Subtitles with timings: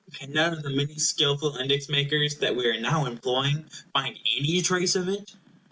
[0.15, 4.59] Can none of the many skilful index makers that we are now employing find any
[4.63, 5.35] trace of it?